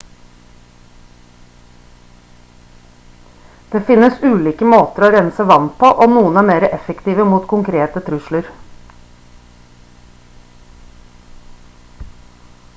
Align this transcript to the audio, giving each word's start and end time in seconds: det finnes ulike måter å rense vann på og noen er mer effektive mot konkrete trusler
det 3.73 3.81
finnes 3.89 4.15
ulike 4.31 4.69
måter 4.71 5.05
å 5.07 5.11
rense 5.17 5.45
vann 5.51 5.67
på 5.83 5.91
og 6.07 6.15
noen 6.15 6.41
er 6.43 6.47
mer 6.49 6.65
effektive 6.69 7.27
mot 7.35 7.45
konkrete 7.53 8.03
trusler 8.09 8.51